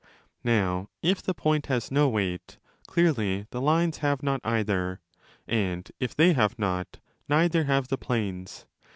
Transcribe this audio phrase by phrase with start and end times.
[0.43, 2.57] Now if the point has no weight,
[2.87, 4.99] clearly the lines have not either,
[5.47, 6.97] and, if they have not,
[7.29, 8.65] neither have the planes.